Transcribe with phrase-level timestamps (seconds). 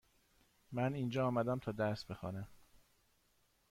[0.71, 2.47] من اینجا آمدم تا درس بخوانم.